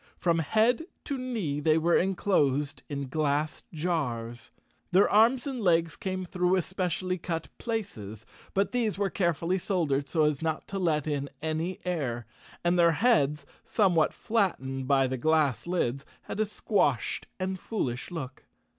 From 0.17 0.39
head 0.39 0.87
to 1.03 1.15
knee 1.15 1.59
they 1.59 1.77
were 1.77 1.95
enclosed 1.95 2.81
in 2.89 3.07
glass 3.07 3.61
jars. 3.71 4.49
Their 4.91 5.07
arms 5.07 5.45
and 5.45 5.61
legs 5.61 5.95
came 5.95 6.25
through 6.25 6.55
especially 6.55 7.19
cut 7.19 7.49
places, 7.59 8.25
but 8.55 8.71
these 8.71 8.97
were 8.97 9.11
carefully 9.11 9.59
soldered 9.59 10.07
so 10.09 10.23
as 10.23 10.41
not 10.41 10.67
to 10.69 10.79
let 10.79 11.05
in 11.05 11.29
any 11.39 11.79
air. 11.85 12.25
And 12.63 12.79
their 12.79 12.93
heads, 12.93 13.45
somewhat 13.63 14.11
flattened 14.11 14.87
by 14.87 15.05
the 15.05 15.17
glass 15.17 15.67
lids, 15.67 16.03
had 16.23 16.39
a 16.39 16.47
squashed 16.47 17.27
and 17.39 17.59
foolish 17.59 18.09
look. 18.09 18.45